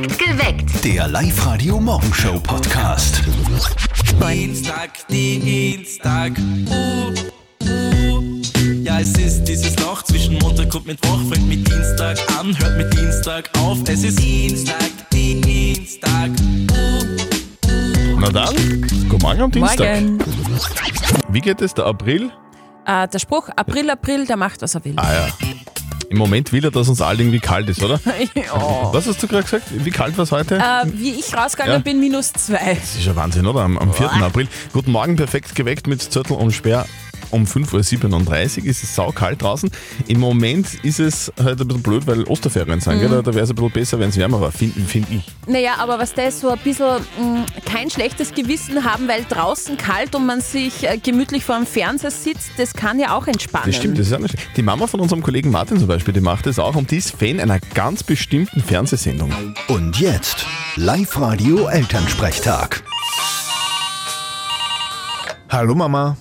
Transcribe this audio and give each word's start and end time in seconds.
Geweckt. 0.00 0.82
Der 0.82 1.06
Live-Radio-Morgenshow-Podcast. 1.08 3.20
Dienstag, 4.18 5.06
Dienstag, 5.08 6.32
uh, 6.38 7.12
uh. 7.62 8.22
Ja, 8.82 9.00
es 9.00 9.12
ist 9.18 9.44
dieses 9.44 9.78
Loch 9.78 10.02
zwischen 10.02 10.38
Montag 10.38 10.74
und 10.74 10.86
Mittwoch. 10.86 11.18
Fängt 11.30 11.46
mit 11.48 11.68
Dienstag 11.68 12.16
an, 12.38 12.58
hört 12.58 12.78
mit 12.78 12.98
Dienstag 12.98 13.50
auf. 13.58 13.76
Es 13.86 14.02
ist 14.02 14.18
Dienstag, 14.18 14.88
Dienstag, 15.12 16.30
uh. 16.40 17.04
Na 18.18 18.30
dann, 18.30 18.54
guten 19.08 19.22
Morgen 19.22 19.42
am 19.42 19.50
Dienstag. 19.50 20.00
Morgen. 20.00 20.18
Wie 21.28 21.42
geht 21.42 21.60
es 21.60 21.74
der 21.74 21.84
April? 21.84 22.30
Äh, 22.86 23.06
der 23.06 23.18
Spruch, 23.18 23.50
April, 23.54 23.90
April, 23.90 24.24
der 24.26 24.38
macht, 24.38 24.62
was 24.62 24.74
er 24.74 24.82
will. 24.82 24.94
Ah 24.96 25.12
ja. 25.12 25.28
Im 26.10 26.18
Moment 26.18 26.50
will 26.52 26.64
er, 26.64 26.72
dass 26.72 26.88
uns 26.88 27.00
allen 27.00 27.20
irgendwie 27.20 27.38
kalt 27.38 27.68
ist, 27.68 27.84
oder? 27.84 28.00
ja. 28.34 28.92
Was 28.92 29.06
hast 29.06 29.22
du 29.22 29.28
gerade 29.28 29.44
gesagt? 29.44 29.66
Wie 29.70 29.90
kalt 29.92 30.16
war 30.18 30.24
es 30.24 30.32
heute? 30.32 30.56
äh, 30.56 30.84
wie 30.92 31.10
ich 31.12 31.32
rausgegangen 31.36 31.74
Ja. 31.74 31.78
bin, 31.78 32.00
minus 32.00 32.32
zwei. 32.32 32.74
Das 32.74 32.96
ist 32.96 33.04
ja 33.06 33.14
Wahnsinn, 33.14 33.46
oder? 33.46 33.60
Am, 33.60 33.78
am 33.78 33.94
4. 33.94 34.10
April. 34.14 34.48
Guten 34.72 34.90
Morgen, 34.90 35.14
perfekt 35.14 35.54
geweckt 35.54 35.86
mit 35.86 36.02
Zürtel 36.02 36.36
und 36.36 36.50
Sperr. 36.50 36.84
Um 37.30 37.44
5.37 37.44 38.60
Uhr 38.62 38.66
ist 38.66 38.82
es 38.82 38.94
saukalt 38.94 39.42
draußen. 39.42 39.70
Im 40.08 40.20
Moment 40.20 40.82
ist 40.84 41.00
es 41.00 41.32
halt 41.42 41.60
ein 41.60 41.68
bisschen 41.68 41.82
blöd, 41.82 42.06
weil 42.06 42.24
Osterferien 42.24 42.80
sind. 42.80 42.96
Mhm. 42.96 43.00
Gell? 43.00 43.08
Da, 43.08 43.22
da 43.22 43.34
wäre 43.34 43.44
es 43.44 43.50
ein 43.50 43.56
bisschen 43.56 43.70
besser, 43.70 43.98
wenn 43.98 44.10
es 44.10 44.16
wärmer 44.16 44.40
war, 44.40 44.52
finde 44.52 44.80
find 44.80 45.06
ich. 45.10 45.24
Naja, 45.46 45.74
aber 45.78 45.98
was 45.98 46.12
das 46.14 46.40
so 46.40 46.50
ein 46.50 46.58
bisschen 46.58 46.98
mh, 47.18 47.46
kein 47.64 47.90
schlechtes 47.90 48.32
Gewissen 48.34 48.84
haben, 48.84 49.08
weil 49.08 49.24
draußen 49.28 49.76
kalt 49.76 50.14
und 50.14 50.26
man 50.26 50.40
sich 50.40 50.88
äh, 50.88 50.98
gemütlich 50.98 51.44
vor 51.44 51.56
dem 51.56 51.66
Fernseher 51.66 52.10
sitzt, 52.10 52.50
das 52.56 52.72
kann 52.72 52.98
ja 52.98 53.16
auch 53.16 53.26
entspannen. 53.26 53.66
Das 53.66 53.76
stimmt, 53.76 53.98
das 53.98 54.06
ist 54.08 54.12
auch 54.12 54.18
nicht 54.18 54.32
schlecht. 54.32 54.48
Die 54.56 54.62
Mama 54.62 54.86
von 54.86 55.00
unserem 55.00 55.22
Kollegen 55.22 55.50
Martin 55.50 55.78
zum 55.78 55.88
Beispiel, 55.88 56.14
die 56.14 56.20
macht 56.20 56.46
das 56.46 56.58
auch 56.58 56.74
und 56.74 56.90
die 56.90 56.96
ist 56.96 57.16
Fan 57.16 57.40
einer 57.40 57.58
ganz 57.74 58.02
bestimmten 58.02 58.62
Fernsehsendung. 58.62 59.32
Und 59.68 59.98
jetzt 60.00 60.46
Live-Radio-Elternsprechtag. 60.76 62.82
Hallo 65.48 65.74
Mama. 65.74 66.16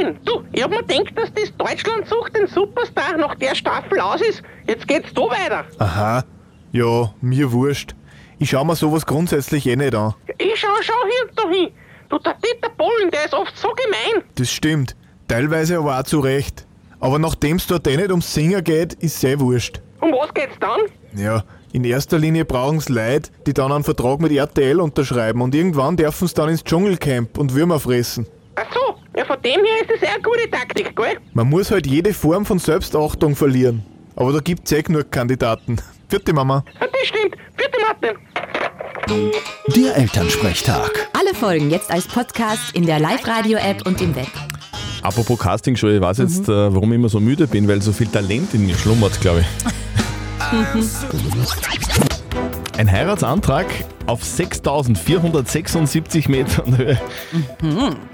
Martin. 0.00 0.18
Du, 0.24 0.44
ich 0.52 0.62
hab 0.62 0.70
mir 0.70 0.82
gedacht, 0.82 1.16
dass 1.16 1.32
das 1.32 1.52
Deutschland 1.56 2.08
sucht 2.08 2.36
den 2.36 2.46
Superstar 2.46 3.16
nach 3.16 3.34
der 3.36 3.54
Staffel 3.54 4.00
aus 4.00 4.20
ist. 4.20 4.42
Jetzt 4.66 4.86
geht's 4.86 5.12
da 5.14 5.22
weiter. 5.22 5.64
Aha. 5.78 6.24
Ja, 6.72 7.12
mir 7.20 7.52
wurscht. 7.52 7.94
Ich 8.38 8.50
schau 8.50 8.64
mir 8.64 8.76
sowas 8.76 9.04
grundsätzlich 9.04 9.66
eh 9.66 9.76
nicht 9.76 9.94
an. 9.94 10.14
Ich 10.38 10.58
schau, 10.60 10.68
schau 10.80 10.94
hier 11.04 11.28
und 11.28 11.38
da 11.38 11.48
hin. 11.48 11.72
Du, 12.08 12.18
der 12.18 12.34
Dieter 12.34 12.70
Bohlen, 12.76 13.10
der 13.10 13.26
ist 13.26 13.34
oft 13.34 13.56
so 13.56 13.68
gemein. 13.68 14.24
Das 14.36 14.50
stimmt. 14.50 14.96
Teilweise 15.28 15.78
aber 15.78 15.98
auch 15.98 16.04
zu 16.04 16.20
Recht. 16.20 16.66
Aber 17.00 17.18
nachdem 17.18 17.56
es 17.56 17.66
dort 17.66 17.86
eh 17.86 17.96
nicht 17.96 18.10
ums 18.10 18.32
Singen 18.32 18.62
geht, 18.64 18.94
ist 18.94 19.22
eh 19.24 19.38
wurscht. 19.38 19.80
Um 20.00 20.12
was 20.12 20.32
geht's 20.34 20.56
dann? 20.60 20.80
Ja, 21.14 21.44
in 21.72 21.84
erster 21.84 22.18
Linie 22.18 22.44
brauchen's 22.44 22.88
Leute, 22.88 23.30
die 23.46 23.52
dann 23.52 23.72
einen 23.72 23.84
Vertrag 23.84 24.20
mit 24.20 24.32
RTL 24.32 24.80
unterschreiben 24.80 25.40
und 25.42 25.54
irgendwann 25.54 25.96
dürfen's 25.96 26.34
dann 26.34 26.48
ins 26.48 26.64
Dschungelcamp 26.64 27.38
und 27.38 27.54
Würmer 27.54 27.78
fressen. 27.80 28.26
Ja, 29.20 29.26
von 29.26 29.36
dem 29.42 29.62
her 29.62 29.82
ist 29.82 29.90
das 29.90 30.00
eher 30.00 30.14
eine 30.14 30.22
gute 30.22 30.50
Taktik, 30.50 30.96
gell? 30.96 31.18
Man 31.34 31.50
muss 31.50 31.70
halt 31.70 31.86
jede 31.86 32.14
Form 32.14 32.46
von 32.46 32.58
Selbstachtung 32.58 33.36
verlieren. 33.36 33.84
Aber 34.16 34.32
da 34.32 34.40
gibt's 34.40 34.72
eh 34.72 34.80
genug 34.80 35.10
Kandidaten. 35.10 35.76
Vierte 36.08 36.32
Mama. 36.32 36.64
Ja, 36.80 36.86
das 36.86 37.06
stimmt. 37.06 37.36
Bitte, 37.54 37.78
Martin. 37.86 38.16
Der 39.76 39.94
Elternsprechtag. 39.98 41.10
Alle 41.12 41.34
Folgen 41.34 41.68
jetzt 41.68 41.90
als 41.90 42.08
Podcast 42.08 42.74
in 42.74 42.86
der 42.86 42.98
Live-Radio-App 42.98 43.86
und 43.86 44.00
im 44.00 44.16
Web. 44.16 44.30
Apropos 45.02 45.38
Castingshow, 45.38 45.88
ich 45.88 46.00
weiß 46.00 46.16
jetzt, 46.16 46.48
äh, 46.48 46.74
warum 46.74 46.90
ich 46.92 46.96
immer 46.96 47.10
so 47.10 47.20
müde 47.20 47.46
bin, 47.46 47.68
weil 47.68 47.82
so 47.82 47.92
viel 47.92 48.06
Talent 48.06 48.54
in 48.54 48.64
mir 48.64 48.74
schlummert, 48.74 49.20
glaube 49.20 49.40
ich. 49.40 49.46
Ein 52.78 52.90
Heiratsantrag 52.90 53.66
auf 54.06 54.24
6476 54.24 56.28
Metern 56.28 56.76
Höhe. 56.76 57.00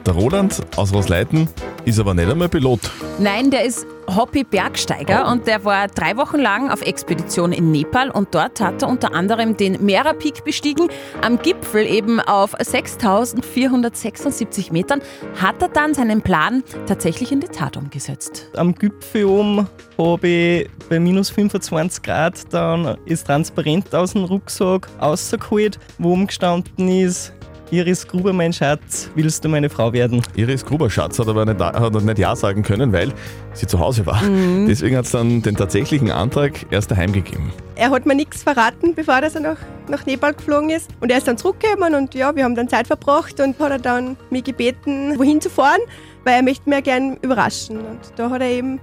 Der 0.04 0.14
Roland 0.14 0.60
aus 0.76 0.92
Rosleiten 0.92 1.48
ist 1.86 2.00
aber 2.00 2.14
nicht 2.14 2.28
einmal 2.28 2.48
Pilot. 2.48 2.80
Nein, 3.18 3.50
der 3.50 3.64
ist 3.64 3.86
Hobby-Bergsteiger 4.14 5.30
und 5.30 5.46
der 5.46 5.64
war 5.64 5.88
drei 5.88 6.16
Wochen 6.16 6.38
lang 6.38 6.70
auf 6.70 6.82
Expedition 6.82 7.52
in 7.52 7.70
Nepal 7.70 8.10
und 8.10 8.34
dort 8.34 8.60
hat 8.60 8.82
er 8.82 8.88
unter 8.88 9.14
anderem 9.14 9.56
den 9.56 9.84
Mera 9.84 10.12
Peak 10.12 10.44
bestiegen. 10.44 10.88
Am 11.22 11.38
Gipfel 11.38 11.86
eben 11.86 12.20
auf 12.20 12.54
6476 12.58 14.72
Metern 14.72 15.00
hat 15.40 15.62
er 15.62 15.68
dann 15.68 15.94
seinen 15.94 16.22
Plan 16.22 16.62
tatsächlich 16.86 17.32
in 17.32 17.40
die 17.40 17.48
Tat 17.48 17.76
umgesetzt. 17.76 18.50
am 18.56 18.74
Gipfel 18.74 19.24
oben 19.24 19.66
habe 19.96 20.28
ich 20.28 20.68
bei 20.88 21.00
minus 21.00 21.30
25 21.30 22.02
Grad 22.02 22.52
dann 22.52 22.96
ist 23.06 23.26
transparent 23.26 23.94
aus 23.94 24.12
dem 24.12 24.24
Rucksack 24.24 24.88
rausgeholt, 25.00 25.78
wo 25.98 26.12
oben 26.12 26.26
gestanden 26.26 26.88
ist, 26.88 27.32
Iris 27.72 28.06
Gruber, 28.06 28.32
mein 28.32 28.52
Schatz, 28.52 29.10
willst 29.16 29.44
du 29.44 29.48
meine 29.48 29.68
Frau 29.68 29.92
werden? 29.92 30.22
Iris 30.36 30.64
Gruberschatz 30.64 31.18
hat 31.18 31.26
aber 31.26 31.44
nicht, 31.44 31.58
hat 31.58 31.92
nicht 31.92 32.18
Ja 32.18 32.36
sagen 32.36 32.62
können, 32.62 32.92
weil 32.92 33.12
sie 33.54 33.66
zu 33.66 33.80
Hause 33.80 34.06
war. 34.06 34.22
Deswegen 34.68 34.96
hat 34.96 35.06
es 35.06 35.10
dann 35.10 35.42
den 35.42 35.56
tatsächlichen 35.56 36.12
Antrag 36.12 36.52
erst 36.70 36.92
daheim 36.92 37.12
gegeben. 37.12 37.52
Er 37.74 37.90
hat 37.90 38.06
mir 38.06 38.14
nichts 38.14 38.44
verraten, 38.44 38.94
bevor 38.94 39.14
er 39.16 39.40
nach, 39.40 39.58
nach 39.88 40.06
Nepal 40.06 40.34
geflogen 40.34 40.70
ist. 40.70 40.90
Und 41.00 41.10
er 41.10 41.18
ist 41.18 41.26
dann 41.26 41.38
zurückgekommen 41.38 41.96
und 41.96 42.14
ja, 42.14 42.36
wir 42.36 42.44
haben 42.44 42.54
dann 42.54 42.68
Zeit 42.68 42.86
verbracht 42.86 43.40
und 43.40 43.58
hat 43.58 43.72
er 43.72 43.78
dann 43.78 44.16
mich 44.30 44.44
gebeten, 44.44 45.18
wohin 45.18 45.40
zu 45.40 45.50
fahren, 45.50 45.80
weil 46.22 46.34
er 46.34 46.42
möchte 46.42 46.70
mir 46.70 46.82
gern 46.82 47.16
überraschen. 47.16 47.78
Und 47.78 47.98
da 48.14 48.30
hat 48.30 48.42
er 48.42 48.48
eben 48.48 48.78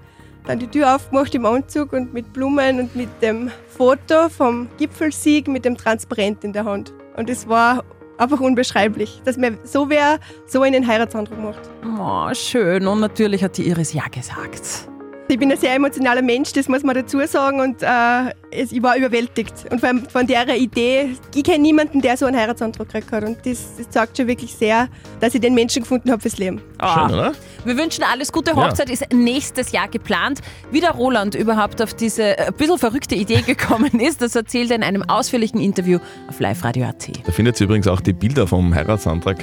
dann 0.45 0.59
die 0.59 0.67
Tür 0.67 0.95
aufgemacht 0.95 1.33
im 1.35 1.45
Anzug 1.45 1.93
und 1.93 2.13
mit 2.13 2.33
Blumen 2.33 2.81
und 2.81 2.95
mit 2.97 3.09
dem 3.21 3.49
Foto 3.69 4.27
vom 4.27 4.67
Gipfelsieg 4.77 5.47
mit 5.47 5.63
dem 5.63 5.77
Transparent 5.77 6.43
in 6.43 6.51
der 6.51 6.65
Hand. 6.65 6.91
Und 7.15 7.29
es 7.29 7.47
war 7.47 7.83
einfach 8.17 8.39
unbeschreiblich, 8.39 9.21
dass 9.25 9.37
mir 9.37 9.57
so 9.63 9.89
wer 9.89 10.19
so 10.45 10.61
einen 10.61 10.87
Heiratsantrag 10.87 11.39
macht. 11.39 11.69
Oh, 11.99 12.33
schön. 12.33 12.87
Und 12.87 12.99
natürlich 12.99 13.43
hat 13.43 13.57
die 13.57 13.67
Iris 13.67 13.93
Ja 13.93 14.07
gesagt. 14.07 14.89
Ich 15.29 15.39
bin 15.39 15.49
ein 15.49 15.57
sehr 15.57 15.73
emotionaler 15.73 16.21
Mensch, 16.21 16.51
das 16.51 16.67
muss 16.67 16.83
man 16.83 16.95
dazu 16.95 17.19
sagen. 17.25 17.61
Und 17.61 17.81
äh, 17.81 18.33
es, 18.51 18.71
ich 18.73 18.83
war 18.83 18.97
überwältigt. 18.97 19.53
Und 19.71 19.79
vor 19.79 19.89
allem 19.89 20.05
von 20.05 20.27
der 20.27 20.55
Idee, 20.55 21.15
ich 21.33 21.43
kenne 21.43 21.59
niemanden, 21.59 22.01
der 22.01 22.17
so 22.17 22.25
einen 22.25 22.37
Heiratsantrag 22.37 22.87
gekriegt 22.87 23.11
hat. 23.11 23.23
Und 23.23 23.37
das, 23.45 23.77
das 23.77 23.89
zeigt 23.89 24.17
schon 24.17 24.27
wirklich 24.27 24.53
sehr, 24.53 24.89
dass 25.21 25.33
ich 25.33 25.41
den 25.41 25.55
Menschen 25.55 25.83
gefunden 25.83 26.11
habe 26.11 26.21
fürs 26.21 26.37
Leben. 26.37 26.61
Ah. 26.77 27.07
Schön, 27.07 27.17
oder? 27.17 27.31
Wir 27.63 27.77
wünschen 27.77 28.03
alles 28.03 28.31
Gute. 28.31 28.53
Hochzeit 28.55 28.89
ist 28.89 29.13
nächstes 29.13 29.71
Jahr 29.71 29.87
geplant. 29.87 30.41
Wie 30.71 30.81
der 30.81 30.91
Roland 30.91 31.35
überhaupt 31.35 31.81
auf 31.81 31.93
diese 31.93 32.37
äh, 32.37 32.47
ein 32.47 32.53
bisschen 32.53 32.77
verrückte 32.77 33.15
Idee 33.15 33.41
gekommen 33.45 33.99
ist, 34.01 34.21
das 34.21 34.35
erzählt 34.35 34.71
er 34.71 34.75
in 34.75 34.83
einem 34.83 35.03
ausführlichen 35.03 35.61
Interview 35.61 35.99
auf 36.27 36.39
liveradio.at. 36.41 37.25
Da 37.25 37.31
findet 37.31 37.59
ihr 37.61 37.65
übrigens 37.65 37.87
auch 37.87 38.01
die 38.01 38.13
Bilder 38.13 38.45
vom 38.45 38.75
Heiratsantrag 38.75 39.37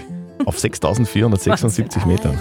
auf 0.47 0.59
6476 0.59 2.05
Metern. 2.07 2.39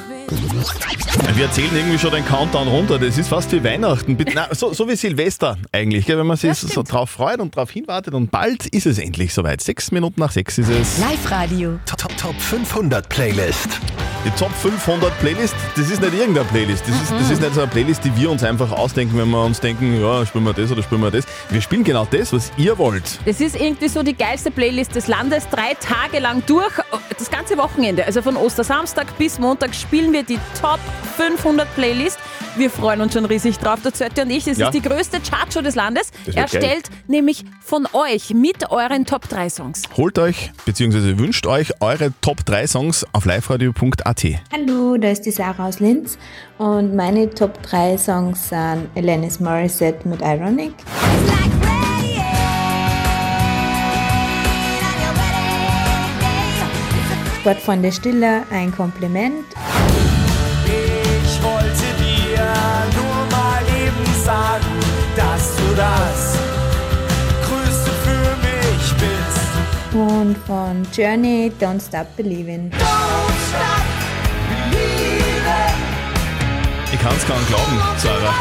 Wir 1.33 1.45
erzählen 1.45 1.69
irgendwie 1.75 1.97
schon 1.97 2.11
den 2.11 2.25
Countdown 2.25 2.67
runter. 2.67 2.99
Das 2.99 3.17
ist 3.17 3.29
fast 3.29 3.51
wie 3.51 3.63
Weihnachten. 3.63 4.17
Na, 4.33 4.47
so, 4.53 4.73
so 4.73 4.87
wie 4.87 4.95
Silvester 4.95 5.57
eigentlich, 5.71 6.05
gell, 6.05 6.17
wenn 6.17 6.27
man 6.27 6.37
sich 6.37 6.57
so 6.57 6.83
drauf 6.83 7.09
freut 7.09 7.39
und 7.39 7.55
drauf 7.55 7.71
hinwartet. 7.71 8.13
Und 8.13 8.31
bald 8.31 8.67
ist 8.67 8.85
es 8.85 8.99
endlich 8.99 9.33
soweit. 9.33 9.61
Sechs 9.61 9.91
Minuten 9.91 10.19
nach 10.19 10.31
sechs 10.31 10.57
ist 10.57 10.69
es. 10.69 10.99
Live-Radio. 10.99 11.79
Top, 11.85 11.97
Top, 11.99 12.17
Top 12.17 12.41
500 12.41 13.09
Playlist. 13.09 13.79
Die 14.25 14.31
Top 14.31 14.51
500 14.51 15.17
Playlist, 15.19 15.55
das 15.77 15.89
ist 15.89 16.01
nicht 16.01 16.13
irgendeine 16.13 16.45
Playlist. 16.49 16.83
Das 16.85 17.01
ist, 17.01 17.11
das 17.11 17.31
ist 17.31 17.41
nicht 17.41 17.53
so 17.53 17.61
eine 17.61 17.71
Playlist, 17.71 18.03
die 18.03 18.13
wir 18.17 18.29
uns 18.29 18.43
einfach 18.43 18.69
ausdenken, 18.73 19.17
wenn 19.17 19.29
wir 19.29 19.45
uns 19.45 19.61
denken, 19.61 20.01
ja, 20.01 20.25
spielen 20.25 20.43
wir 20.43 20.51
das 20.51 20.69
oder 20.71 20.83
spielen 20.83 21.01
wir 21.01 21.09
das. 21.09 21.23
Wir 21.49 21.61
spielen 21.61 21.85
genau 21.85 22.05
das, 22.05 22.33
was 22.33 22.51
ihr 22.57 22.77
wollt. 22.77 23.17
Das 23.25 23.39
ist 23.39 23.55
irgendwie 23.55 23.87
so 23.87 24.03
die 24.03 24.13
geilste 24.13 24.51
Playlist 24.51 24.93
des 24.93 25.07
Landes, 25.07 25.47
drei 25.47 25.73
Tage 25.75 26.19
lang 26.19 26.43
durch, 26.45 26.73
das 27.17 27.31
ganze 27.31 27.57
Wochenende. 27.57 28.05
Also 28.05 28.21
von 28.21 28.35
Ostersamstag 28.35 29.17
bis 29.17 29.39
Montag 29.39 29.73
spielen 29.73 30.11
wir 30.11 30.23
die 30.23 30.39
Top 30.59 30.79
500 31.15 31.73
Playlist. 31.75 32.19
Wir 32.55 32.69
freuen 32.69 32.99
uns 33.01 33.13
schon 33.13 33.25
riesig 33.25 33.57
drauf. 33.59 33.79
Der 33.83 33.93
Zötti 33.93 34.21
und 34.21 34.29
ich, 34.31 34.43
das 34.45 34.57
Ja. 34.57 34.67
ist 34.67 34.73
die 34.73 34.81
größte 34.81 35.19
Chartshow 35.21 35.61
des 35.61 35.75
Landes. 35.75 36.11
Das 36.25 36.35
wird 36.35 36.37
Er 36.37 36.45
geil. 36.47 36.61
stellt 36.61 36.89
nämlich 37.07 37.45
von 37.63 37.87
euch 37.93 38.33
mit 38.33 38.69
euren 38.71 39.05
Top 39.05 39.29
3 39.29 39.49
Songs. 39.49 39.83
Holt 39.95 40.19
euch 40.19 40.51
bzw. 40.65 41.17
wünscht 41.19 41.45
euch 41.47 41.71
eure 41.81 42.11
Top 42.21 42.45
3 42.45 42.67
Songs 42.67 43.05
auf 43.13 43.25
liveradio.at. 43.25 44.23
Hallo, 44.51 44.97
da 44.97 45.09
ist 45.09 45.21
die 45.21 45.31
Sarah 45.31 45.67
aus 45.67 45.79
Linz 45.79 46.17
und 46.57 46.95
meine 46.95 47.29
Top 47.29 47.61
3 47.63 47.97
Songs 47.97 48.49
sind 48.49 48.89
Alanis 48.95 49.39
Morissette 49.39 50.07
mit 50.07 50.21
Ironic. 50.21 50.73
Sportfreunde 57.41 57.91
Stiller, 57.91 58.43
ein 58.51 58.71
Kompliment. 58.75 59.45
Sagen, 64.29 64.79
dass 65.15 65.55
du 65.55 65.75
das 65.75 66.37
Größte 67.47 67.91
für 68.05 68.29
mich 68.45 68.93
bist. 68.93 69.49
Und 69.95 70.35
von 70.45 70.85
Journey, 70.95 71.51
Don't 71.59 71.81
Stop 71.83 72.15
Believing. 72.15 72.71
Ich 76.91 76.93
Ich 76.93 76.99
kann 77.01 77.15
es 77.15 77.25
kaum 77.25 77.43
glauben, 77.47 77.81
Sarah. 77.97 78.17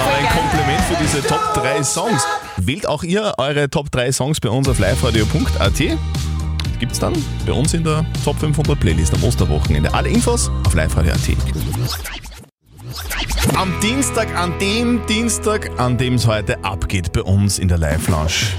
Aber 0.00 0.14
ein 0.16 0.28
Kompliment 0.28 0.80
für 0.84 0.96
diese 1.02 1.26
Top 1.26 1.54
3 1.54 1.82
Songs. 1.82 2.24
Wählt 2.58 2.86
auch 2.86 3.02
ihr 3.02 3.34
eure 3.36 3.68
Top 3.68 3.90
3 3.90 4.12
Songs 4.12 4.38
bei 4.38 4.48
uns 4.48 4.68
auf 4.68 4.78
liveradio.at. 4.78 5.98
Gibt's 6.78 7.00
dann 7.00 7.14
bei 7.44 7.52
uns 7.52 7.74
in 7.74 7.82
der 7.82 8.06
Top 8.24 8.38
500 8.38 8.78
Playlist 8.78 9.12
am 9.14 9.24
Osterwochenende. 9.24 9.92
Alle 9.92 10.08
Infos 10.08 10.52
auf 10.64 10.74
liveradio.at. 10.74 12.29
Am 13.56 13.78
Dienstag, 13.80 14.34
an 14.36 14.58
dem 14.58 15.04
Dienstag, 15.06 15.70
an 15.78 15.98
dem 15.98 16.14
es 16.14 16.26
heute 16.26 16.62
abgeht 16.64 17.12
bei 17.12 17.22
uns 17.22 17.58
in 17.58 17.68
der 17.68 17.78
Live-Lounge. 17.78 18.54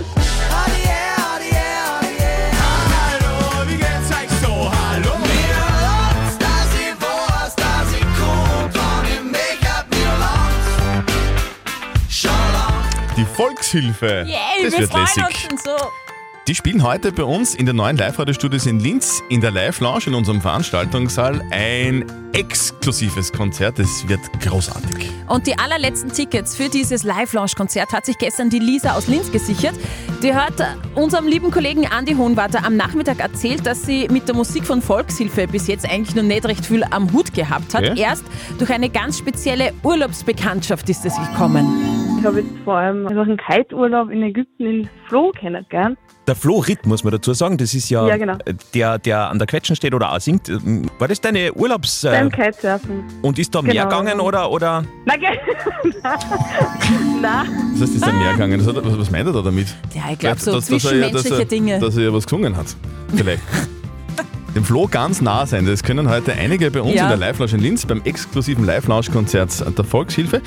Die 13.18 13.26
Volkshilfe. 13.26 14.26
Yay, 14.28 14.64
das 14.64 14.74
wir 14.74 14.80
wird 14.80 14.92
freuen 14.92 15.06
lässig. 15.06 15.24
uns 15.52 15.64
schon 15.64 15.78
so. 15.78 16.11
Die 16.48 16.56
spielen 16.56 16.82
heute 16.82 17.12
bei 17.12 17.24
uns 17.24 17.54
in 17.54 17.68
den 17.68 17.76
neuen 17.76 17.98
Live-Radio-Studios 17.98 18.66
in 18.66 18.80
Linz 18.80 19.22
in 19.30 19.42
der 19.42 19.52
Live-Lounge 19.52 20.08
in 20.08 20.16
unserem 20.16 20.42
Veranstaltungssaal 20.42 21.46
ein 21.52 22.04
exklusives 22.34 23.32
Konzert. 23.32 23.78
Es 23.78 24.08
wird 24.08 24.22
großartig. 24.42 25.12
Und 25.28 25.46
die 25.46 25.58
allerletzten 25.60 26.12
Tickets 26.12 26.56
für 26.56 26.68
dieses 26.68 27.04
Live-Lounge-Konzert 27.04 27.94
hat 27.94 28.08
sich 28.08 28.18
gestern 28.18 28.50
die 28.50 28.58
Lisa 28.58 28.94
aus 28.94 29.08
Linz 29.08 29.32
gesichert. 29.32 29.76
Die 30.24 30.34
hat 30.34 30.54
unserem 30.96 31.28
lieben 31.28 31.52
Kollegen 31.52 31.86
Andi 31.86 32.16
Hohenwarter 32.16 32.66
am 32.66 32.76
Nachmittag 32.76 33.20
erzählt, 33.20 33.68
dass 33.68 33.84
sie 33.84 34.08
mit 34.10 34.28
der 34.28 34.36
Musik 34.36 34.66
von 34.66 34.82
Volkshilfe 34.82 35.46
bis 35.48 35.68
jetzt 35.68 35.88
eigentlich 35.88 36.16
noch 36.16 36.24
nicht 36.24 36.46
recht 36.46 36.66
viel 36.66 36.84
am 36.84 37.14
Hut 37.14 37.36
gehabt 37.36 37.76
hat. 37.76 37.84
Okay. 37.84 38.02
Erst 38.02 38.24
durch 38.58 38.72
eine 38.72 38.90
ganz 38.90 39.20
spezielle 39.20 39.74
Urlaubsbekanntschaft 39.84 40.90
ist 40.90 41.06
es 41.06 41.16
gekommen. 41.18 42.01
Ich 42.22 42.28
habe 42.28 42.40
jetzt 42.42 42.52
vor 42.64 42.76
allem 42.76 43.08
einfach 43.08 43.24
einen 43.24 43.38
Kite-Urlaub 43.38 44.12
in 44.12 44.22
Ägypten 44.22 44.64
in 44.68 44.90
Floh 45.08 45.32
kennengelernt. 45.32 45.98
Der 46.28 46.36
Flo 46.36 46.60
Ritt, 46.60 46.86
muss 46.86 47.04
man 47.04 47.12
dazu 47.12 47.34
sagen, 47.34 47.58
das 47.58 47.74
ist 47.74 47.90
ja, 47.90 48.08
Ja, 48.08 48.16
genau. 48.16 48.38
der, 48.76 49.00
der 49.00 49.30
an 49.32 49.40
der 49.40 49.48
Quetschen 49.48 49.76
steht 49.76 49.96
oder 49.96 50.12
auch 50.14 50.20
singt. 50.20 50.48
War 51.00 51.08
das 51.08 51.20
deine 51.20 51.52
Urlaubs... 51.54 52.04
Beim 52.04 52.28
Äh, 52.28 52.30
Kitesurfen. 52.30 53.04
und 53.24 53.40
ist 53.40 53.56
da 53.56 53.64
mehr 53.64 53.74
Genau. 53.74 53.86
gegangen 53.86 54.20
oder, 54.20 54.52
oder? 54.52 54.84
Nein, 55.06 55.20
Nein. 57.22 57.48
Das 57.74 57.82
heißt, 57.82 57.96
ist 57.96 58.06
er 58.06 58.14
mehr 58.14 58.34
gegangen. 58.34 58.64
Hat, 58.66 58.76
was, 58.76 59.00
was 59.00 59.10
meint 59.12 59.26
er 59.28 59.34
da 59.34 59.42
damit? 59.42 59.68
Ja, 59.96 60.04
ich 60.12 60.20
glaube 60.20 60.40
so 60.40 60.52
Dass- 60.52 60.68
dass 60.68 60.86
er 60.86 60.96
ja- 60.98 61.10
dass 61.10 61.24
zwischenmenschliche 61.24 61.42
er, 61.42 61.46
Dinge. 61.46 61.80
Dass 61.80 61.98
er 61.98 62.04
ja 62.04 62.14
was 62.14 62.26
gesungen 62.26 62.56
hat. 62.56 62.68
Vielleicht. 63.16 63.42
Dem 64.56 64.64
Flo 64.64 64.88
ganz 64.92 65.22
nah 65.22 65.46
sein. 65.48 65.66
Das 65.66 65.82
können 65.82 66.08
heute 66.08 66.34
einige 66.34 66.70
bei 66.70 66.82
uns 66.82 66.94
Ja. 66.94 67.04
in 67.04 67.10
der 67.10 67.18
Live-Lounge 67.18 67.54
in 67.54 67.62
Linz 67.62 67.86
beim 67.86 68.02
exklusiven 68.04 68.64
Live-Lounge-Konzert 68.66 69.76
der 69.78 69.84
Volkshilfe. 69.86 70.42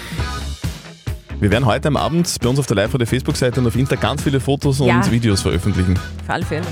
Wir 1.44 1.50
werden 1.50 1.66
heute 1.66 1.88
am 1.88 1.98
Abend 1.98 2.34
bei 2.40 2.48
uns 2.48 2.58
auf 2.58 2.64
der 2.64 2.76
Live- 2.76 2.94
oder 2.94 3.04
Facebook-Seite 3.04 3.60
und 3.60 3.66
auf 3.66 3.76
Insta 3.76 3.96
ganz 3.96 4.22
viele 4.22 4.40
Fotos 4.40 4.80
und 4.80 4.86
Ja. 4.86 5.10
Videos 5.10 5.42
veröffentlichen. 5.42 5.92
Auf 6.22 6.30
alle 6.30 6.42
Fälle. 6.42 6.64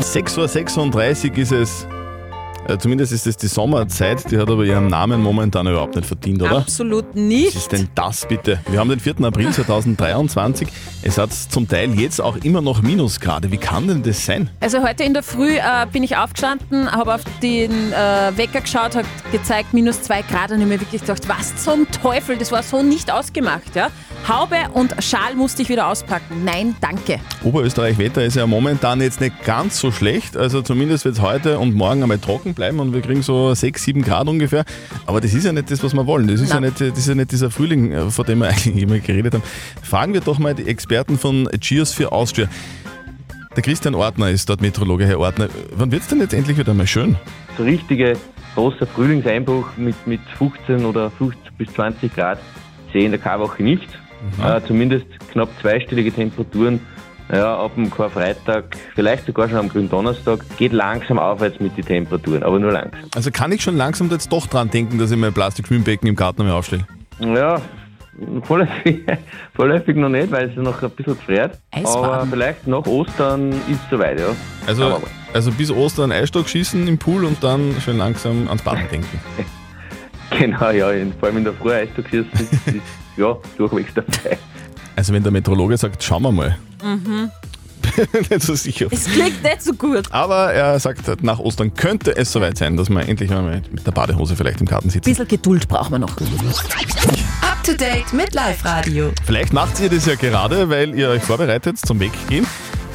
6.36 0.00 1.32
Uhr 1.32 1.38
ist 1.38 1.50
es. 1.50 1.86
Äh, 2.66 2.78
zumindest 2.78 3.12
ist 3.12 3.26
es 3.26 3.36
die 3.36 3.46
Sommerzeit, 3.46 4.30
die 4.30 4.38
hat 4.38 4.48
aber 4.48 4.64
ihren 4.64 4.88
Namen 4.88 5.22
momentan 5.22 5.66
überhaupt 5.66 5.96
nicht 5.96 6.06
verdient, 6.06 6.42
oder? 6.42 6.58
Absolut 6.58 7.14
nicht. 7.14 7.48
Was 7.48 7.62
ist 7.62 7.72
denn 7.72 7.88
das 7.94 8.26
bitte? 8.26 8.58
Wir 8.70 8.80
haben 8.80 8.88
den 8.88 9.00
4. 9.00 9.20
April 9.22 9.50
2023. 9.50 10.68
Es 11.02 11.18
hat 11.18 11.32
zum 11.32 11.68
Teil 11.68 11.98
jetzt 12.00 12.20
auch 12.20 12.36
immer 12.36 12.62
noch 12.62 12.80
Minusgrade. 12.80 13.52
Wie 13.52 13.58
kann 13.58 13.86
denn 13.86 14.02
das 14.02 14.24
sein? 14.24 14.48
Also 14.60 14.82
heute 14.82 15.04
in 15.04 15.12
der 15.12 15.22
Früh 15.22 15.56
äh, 15.56 15.86
bin 15.92 16.02
ich 16.02 16.16
aufgestanden, 16.16 16.90
habe 16.90 17.14
auf 17.14 17.20
den 17.42 17.70
äh, 17.92 18.32
Wecker 18.36 18.62
geschaut, 18.62 18.96
hat 18.96 19.04
gezeigt 19.30 19.74
minus 19.74 20.00
zwei 20.02 20.22
Grad 20.22 20.50
und 20.50 20.62
ich 20.62 20.66
mir 20.66 20.80
wirklich 20.80 21.02
gedacht, 21.02 21.28
was 21.28 21.56
zum 21.62 21.90
Teufel, 21.90 22.38
das 22.38 22.50
war 22.50 22.62
so 22.62 22.82
nicht 22.82 23.10
ausgemacht. 23.10 23.74
Ja? 23.76 23.90
Haube 24.28 24.56
und 24.72 24.94
Schal 25.02 25.34
musste 25.34 25.62
ich 25.62 25.68
wieder 25.68 25.88
auspacken. 25.88 26.44
Nein, 26.44 26.74
danke. 26.80 27.20
Oberösterreich-Wetter 27.42 28.24
ist 28.24 28.36
ja 28.36 28.46
momentan 28.46 29.00
jetzt 29.00 29.20
nicht 29.20 29.44
ganz 29.44 29.78
so 29.78 29.92
schlecht. 29.92 30.36
Also 30.36 30.62
zumindest 30.62 31.04
wird 31.04 31.16
es 31.16 31.20
heute 31.20 31.58
und 31.58 31.74
morgen 31.74 32.02
einmal 32.02 32.18
trocken 32.18 32.54
bleiben 32.54 32.80
und 32.80 32.94
wir 32.94 33.02
kriegen 33.02 33.22
so 33.22 33.54
6, 33.54 33.82
7 33.82 34.02
Grad 34.02 34.28
ungefähr. 34.28 34.64
Aber 35.06 35.20
das 35.20 35.34
ist 35.34 35.44
ja 35.44 35.52
nicht 35.52 35.70
das, 35.70 35.82
was 35.82 35.92
wir 35.92 36.06
wollen. 36.06 36.26
Das 36.26 36.40
ist, 36.40 36.52
ja 36.52 36.60
nicht, 36.60 36.80
das 36.80 36.98
ist 36.98 37.08
ja 37.08 37.14
nicht 37.14 37.32
dieser 37.32 37.50
Frühling, 37.50 37.92
äh, 37.92 38.10
von 38.10 38.24
dem 38.24 38.38
wir 38.38 38.48
eigentlich 38.48 38.82
immer 38.82 38.98
geredet 38.98 39.34
haben. 39.34 39.42
Fragen 39.82 40.14
wir 40.14 40.20
doch 40.20 40.38
mal 40.38 40.54
die 40.54 40.66
Experten 40.66 41.18
von 41.18 41.48
Cheers 41.60 41.92
für 41.92 42.12
Austria. 42.12 42.48
Der 43.54 43.62
Christian 43.62 43.94
Ortner 43.94 44.30
ist 44.30 44.48
dort 44.48 44.60
Meteorologe, 44.60 45.06
Herr 45.06 45.20
Ortner. 45.20 45.48
Wann 45.76 45.92
wird 45.92 46.02
es 46.02 46.08
denn 46.08 46.20
jetzt 46.20 46.34
endlich 46.34 46.58
wieder 46.58 46.74
mal 46.74 46.86
schön? 46.86 47.16
so 47.56 47.62
richtige 47.62 48.16
großer 48.54 48.86
Frühlingseinbruch 48.86 49.76
mit, 49.76 49.94
mit 50.06 50.20
15 50.38 50.84
oder 50.84 51.10
50 51.10 51.52
bis 51.56 51.72
20 51.74 52.14
Grad 52.14 52.38
sehe 52.92 53.00
ich 53.00 53.04
in 53.06 53.12
der 53.12 53.20
Karwoche 53.20 53.62
nicht. 53.62 53.88
Äh, 54.42 54.60
zumindest 54.66 55.06
knapp 55.32 55.48
zweistellige 55.60 56.12
Temperaturen 56.12 56.80
ja, 57.32 57.56
ab 57.58 57.74
dem 57.74 57.90
Karfreitag, 57.90 58.76
vielleicht 58.94 59.26
sogar 59.26 59.48
schon 59.48 59.58
am 59.58 59.68
Gründonnerstag, 59.68 60.44
geht 60.58 60.72
langsam 60.72 61.18
aufwärts 61.18 61.58
mit 61.58 61.76
den 61.76 61.84
Temperaturen, 61.84 62.42
aber 62.42 62.58
nur 62.58 62.72
langsam. 62.72 63.00
Also 63.14 63.30
kann 63.30 63.50
ich 63.52 63.62
schon 63.62 63.76
langsam 63.76 64.10
jetzt 64.10 64.30
doch 64.30 64.46
dran 64.46 64.70
denken, 64.70 64.98
dass 64.98 65.10
ich 65.10 65.16
mein 65.16 65.32
Plastikschwimmbecken 65.32 66.06
im 66.06 66.16
Garten 66.16 66.42
einmal 66.42 66.56
aufstelle? 66.56 66.86
Ja, 67.20 67.60
vorläufig, 68.42 69.04
vorläufig 69.54 69.96
noch 69.96 70.10
nicht, 70.10 70.30
weil 70.30 70.50
es 70.50 70.56
noch 70.56 70.82
ein 70.82 70.90
bisschen 70.90 71.16
gefriert. 71.16 71.58
Eisbaden. 71.70 72.04
Aber 72.04 72.26
vielleicht 72.26 72.66
nach 72.66 72.86
Ostern 72.86 73.50
ist 73.52 73.80
es 73.84 73.90
soweit, 73.90 74.20
ja. 74.20 74.26
Also, 74.66 75.00
also 75.32 75.50
bis 75.52 75.70
Ostern 75.70 76.12
Eisstock 76.12 76.48
schießen 76.48 76.86
im 76.86 76.98
Pool 76.98 77.24
und 77.24 77.42
dann 77.42 77.74
schön 77.80 77.96
langsam 77.96 78.48
ans 78.48 78.62
Baden 78.62 78.88
denken. 78.90 79.20
Genau, 80.38 80.70
ja, 80.70 80.88
vor 81.20 81.28
allem 81.28 81.36
in 81.36 81.44
der 81.44 81.52
Früh 81.52 81.70
ist, 82.10 82.10
ist 82.10 83.03
ja 83.16 83.36
durchwegs 83.56 83.90
dabei. 83.94 84.38
Also 84.96 85.12
wenn 85.12 85.22
der 85.22 85.32
Meteorologe 85.32 85.76
sagt, 85.76 86.02
schauen 86.02 86.22
wir 86.22 86.32
mal. 86.32 86.56
Mhm. 86.82 87.30
nicht 88.30 88.42
so 88.42 88.54
sicher. 88.54 88.86
Es 88.90 89.04
klingt 89.04 89.42
nicht 89.42 89.62
so 89.62 89.72
gut. 89.74 90.10
Aber 90.10 90.52
er 90.52 90.78
sagt, 90.80 91.22
nach 91.22 91.38
Ostern 91.38 91.74
könnte 91.74 92.16
es 92.16 92.32
soweit 92.32 92.56
sein, 92.56 92.76
dass 92.76 92.88
man 92.88 93.06
endlich 93.06 93.30
mal 93.30 93.62
mit 93.70 93.86
der 93.86 93.92
Badehose 93.92 94.36
vielleicht 94.36 94.60
im 94.60 94.66
Garten 94.66 94.88
Ein 94.88 94.90
sitzt. 94.90 95.04
bisschen 95.04 95.28
Geduld 95.28 95.68
brauchen 95.68 95.92
wir 95.92 95.98
noch. 95.98 96.16
Up 96.16 97.62
to 97.62 97.72
date 97.74 98.12
mit 98.12 98.34
Live 98.34 98.64
Radio. 98.64 99.12
Vielleicht 99.24 99.52
macht 99.52 99.80
ihr 99.80 99.90
das 99.90 100.06
ja 100.06 100.14
gerade, 100.14 100.68
weil 100.70 100.94
ihr 100.94 101.08
euch 101.10 101.22
vorbereitet 101.22 101.78
zum 101.78 102.00
Weggehen. 102.00 102.46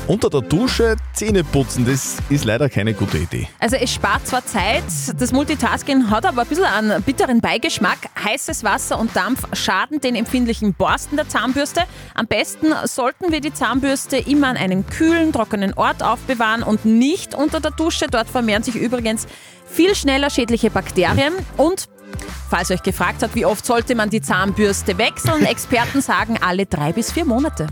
Unter 0.09 0.31
der 0.31 0.41
Dusche 0.41 0.95
Zähne 1.13 1.43
putzen, 1.43 1.85
das 1.85 2.17
ist 2.29 2.43
leider 2.43 2.67
keine 2.67 2.95
gute 2.95 3.19
Idee. 3.19 3.47
Also 3.59 3.75
es 3.75 3.93
spart 3.93 4.25
zwar 4.25 4.43
Zeit, 4.43 4.81
das 5.19 5.31
Multitasking 5.31 6.09
hat 6.09 6.25
aber 6.25 6.41
ein 6.41 6.47
bisschen 6.47 6.65
einen 6.65 7.03
bitteren 7.03 7.41
Beigeschmack. 7.41 8.09
Heißes 8.23 8.63
Wasser 8.63 8.97
und 8.97 9.15
Dampf 9.15 9.45
schaden 9.53 10.01
den 10.01 10.15
empfindlichen 10.15 10.73
Borsten 10.73 11.15
der 11.15 11.29
Zahnbürste. 11.29 11.83
Am 12.15 12.25
besten 12.25 12.73
sollten 12.85 13.31
wir 13.31 13.39
die 13.39 13.53
Zahnbürste 13.53 14.17
immer 14.17 14.47
an 14.47 14.57
einem 14.57 14.87
kühlen, 14.87 15.31
trockenen 15.31 15.75
Ort 15.75 16.01
aufbewahren 16.01 16.63
und 16.63 16.85
nicht 16.85 17.35
unter 17.35 17.59
der 17.59 17.69
Dusche. 17.69 18.07
Dort 18.09 18.29
vermehren 18.29 18.63
sich 18.63 18.73
übrigens 18.73 19.27
viel 19.67 19.93
schneller 19.93 20.31
schädliche 20.31 20.71
Bakterien 20.71 21.33
und 21.55 21.87
Falls 22.49 22.71
euch 22.71 22.81
gefragt 22.81 23.21
habt, 23.21 23.35
wie 23.35 23.45
oft 23.45 23.63
sollte 23.63 23.93
man 23.93 24.09
die 24.09 24.21
Zahnbürste 24.21 24.97
wechseln, 24.97 25.45
Experten 25.45 26.01
sagen 26.01 26.39
alle 26.41 26.65
drei 26.65 26.93
bis 26.93 27.11
vier 27.11 27.23
Monate. 27.23 27.67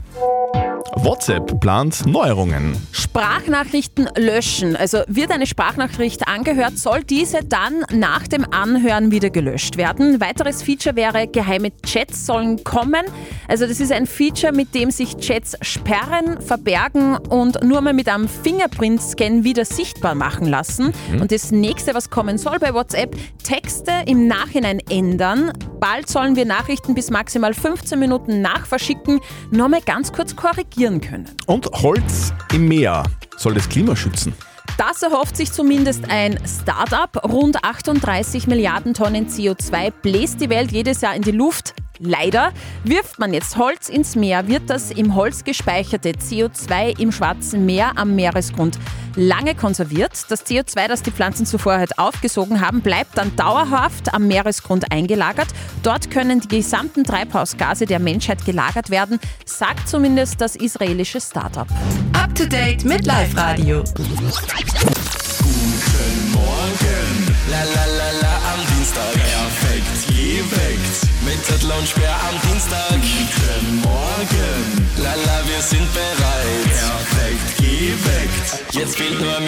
WhatsApp 0.96 1.60
plant 1.60 2.06
Neuerungen. 2.06 2.76
Sprachnachrichten 2.92 4.10
löschen. 4.16 4.76
Also 4.76 5.00
wird 5.08 5.32
eine 5.32 5.46
Sprachnachricht 5.46 6.28
angehört, 6.28 6.78
soll 6.78 7.04
diese 7.04 7.44
dann 7.44 7.84
nach 7.92 8.28
dem 8.28 8.46
Anhören 8.52 9.12
wieder 9.12 9.30
gelöscht 9.30 9.78
werden. 9.78 10.22
Weiteres 10.22 10.64
Feature 10.64 10.96
wäre, 10.96 11.28
geheime 11.28 11.72
Chats 11.86 12.26
sollen 12.26 12.64
kommen. 12.64 13.06
Also 13.48 13.68
das 13.68 13.80
ist 13.80 13.92
ein 13.92 14.08
Feature, 14.08 14.54
mit 14.54 14.74
dem 14.74 14.92
sich 14.92 15.18
Chats 15.18 15.58
sperren, 15.62 16.42
verbergen 16.42 17.18
und 17.18 17.64
nur 17.64 17.82
mal 17.82 17.94
mit 17.94 18.08
einem 18.08 18.28
Fingerprint-Scan 18.28 19.44
wieder 19.44 19.66
sichtbar 19.66 20.16
machen 20.16 20.48
lassen. 20.48 20.94
Mhm. 21.12 21.22
Und 21.22 21.32
das 21.32 21.52
nächste, 21.52 21.94
was 21.94 22.10
kommen 22.10 22.38
soll 22.38 22.60
bei 22.60 22.74
WhatsApp, 22.74 23.16
Texte 23.44 23.92
im 24.06 24.28
Nachhinein 24.28 24.80
ändern. 24.90 25.52
Bald 25.80 26.10
sollen 26.10 26.36
wir 26.36 26.46
Nachrichten 26.46 26.96
bis 26.96 27.12
maximal 27.12 27.54
15 27.54 28.00
Minuten 28.00 28.42
nach 28.42 28.66
Verschicken 28.66 29.20
nochmal 29.52 29.82
ganz 29.86 30.12
kurz 30.12 30.36
korrigieren 30.36 30.77
können. 31.02 31.28
Und 31.48 31.66
Holz 31.72 32.34
im 32.54 32.68
Meer 32.68 33.04
soll 33.38 33.56
das 33.56 33.68
Klima 33.68 33.96
schützen. 33.96 34.34
Das 34.78 35.02
erhofft 35.02 35.36
sich 35.36 35.52
zumindest 35.52 36.08
ein 36.08 36.40
Start-up. 36.46 37.24
Rund 37.24 37.64
38 37.64 38.46
Milliarden 38.46 38.94
Tonnen 38.94 39.28
CO2 39.28 39.92
bläst 40.04 40.40
die 40.40 40.50
Welt 40.50 40.72
jedes 40.72 41.02
Jahr 41.02 41.16
in 41.16 41.24
die 41.24 41.32
Luft. 41.32 41.74
Leider 42.00 42.52
wirft 42.84 43.20
man 43.20 43.34
jetzt 43.34 43.58
Holz 43.58 43.90
ins 43.90 44.16
Meer, 44.16 44.48
wird 44.48 44.70
das 44.70 44.92
im 44.92 45.16
Holz 45.16 45.44
gespeicherte 45.44 46.12
CO2 46.12 47.00
im 47.00 47.12
Schwarzen 47.12 47.66
Meer 47.66 47.94
am 47.96 48.16
Meeresgrund 48.16 48.78
lange 49.18 49.56
konserviert. 49.56 50.12
Das 50.30 50.46
CO2, 50.46 50.88
das 50.88 51.02
die 51.02 51.12
Pflanzen 51.12 51.46
zuvor 51.46 51.78
halt 51.78 51.98
aufgesogen 51.98 52.62
haben, 52.62 52.82
bleibt 52.82 53.18
dann 53.18 53.36
dauerhaft 53.36 54.14
am 54.14 54.28
Meeresgrund 54.28 54.92
eingelagert. 54.92 55.48
Dort 55.84 56.12
können 56.12 56.40
die 56.40 56.48
gesamten 56.48 57.04
Treibhausgase 57.04 57.86
der 57.86 58.00
Menschheit 58.00 58.46
gelagert 58.46 58.90
werden, 58.90 59.20
sagt 59.46 59.90
zumindest 59.90 60.40
das 60.40 60.56
israelische 60.56 61.20
Start-up. 61.20 61.68
Up 62.14 62.34
to 62.36 62.46
date 62.46 62.86
mit 62.86 63.06
Live 63.06 63.36
Radio. 63.36 63.84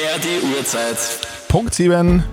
Mehr 0.10 0.20
die 0.20 0.58
Uhrzeit. 0.58 0.98
Punkt 1.48 1.74
7. 1.74 2.24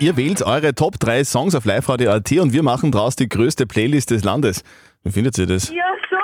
Ihr 0.00 0.16
wählt 0.16 0.42
eure 0.42 0.74
Top 0.74 0.98
3 0.98 1.24
Songs 1.24 1.54
auf 1.54 1.64
live-radio.at 1.64 2.32
und 2.32 2.52
wir 2.52 2.62
machen 2.62 2.92
draus 2.92 3.16
die 3.16 3.28
größte 3.28 3.66
Playlist 3.66 4.10
des 4.10 4.24
Landes. 4.24 4.62
Wie 5.02 5.12
findet 5.12 5.38
ihr 5.38 5.46
das? 5.46 5.70
Ja, 5.70 5.84
so! 6.10 6.21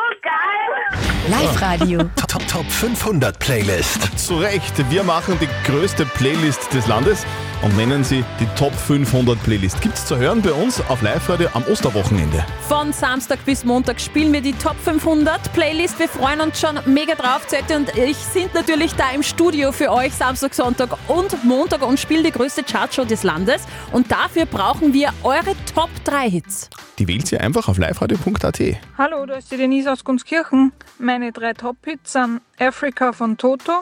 Live-Radio. 1.28 1.99
Top, 2.26 2.47
Top 2.49 2.70
500 2.70 3.38
Playlist. 3.38 4.18
Zu 4.18 4.38
Recht, 4.38 4.73
wir 4.90 5.02
machen 5.02 5.38
die 5.40 5.70
größte 5.70 6.06
Playlist 6.06 6.73
des 6.73 6.87
Landes 6.87 7.26
und 7.62 7.76
nennen 7.76 8.02
sie 8.02 8.25
die 8.40 8.47
Top 8.56 8.75
500 8.75 9.42
Playlist. 9.42 9.80
Gibt's 9.82 10.06
zu 10.06 10.16
hören 10.16 10.40
bei 10.40 10.52
uns 10.52 10.80
auf 10.88 11.02
Live-Radio 11.02 11.49
am 11.52 11.64
Osterwochenende. 11.64 12.44
Von 12.66 12.92
Samstag 12.92 13.44
bis 13.44 13.64
Montag 13.64 14.00
spielen 14.00 14.32
wir 14.32 14.40
die 14.40 14.54
Top 14.54 14.76
500 14.82 15.52
Playlist. 15.52 15.99
Wir 15.99 16.08
freuen 16.08 16.40
uns 16.40 16.61
schon 16.61 16.78
mega 16.87 17.14
drauf. 17.14 17.47
Zette 17.47 17.76
und 17.76 17.94
ich 17.97 18.16
sind 18.16 18.54
natürlich 18.54 18.94
da 18.94 19.11
im 19.11 19.23
Studio 19.23 19.73
für 19.73 19.92
euch 19.92 20.14
Samstag, 20.14 20.54
Sonntag 20.54 20.97
und 21.08 21.44
Montag 21.44 21.87
und 21.87 22.00
spielen 22.00 22.25
die 22.25 22.32
größte 22.32 22.62
Chartshow 22.62 23.04
des 23.04 23.23
Landes. 23.23 23.62
Und 23.92 24.11
dafür 24.11 24.47
brauchen 24.47 24.94
wir 24.94 25.12
eure 25.23 25.54
Top 25.75 25.90
3 26.04 26.30
Hits. 26.30 26.70
Die 26.99 27.06
wählt 27.06 27.30
ihr 27.30 27.40
einfach 27.40 27.68
auf 27.68 27.78
liveradio.at. 27.78 28.61
Hallo, 28.97 29.25
da 29.26 29.35
ist 29.35 29.52
die 29.52 29.56
Denise 29.56 29.92
aus 29.92 30.02
Gunskirchen. 30.02 30.73
Meine 31.19 31.33
drei 31.33 31.53
Top-Hits 31.53 32.13
sind 32.13 32.43
Africa 32.61 33.13
von 33.13 33.37
Toto, 33.37 33.73